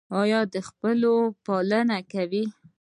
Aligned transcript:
ایا 0.21 0.39
د 0.53 0.55
خپلوۍ 0.67 1.21
پالنه 1.45 1.97
کوئ؟ 2.11 2.43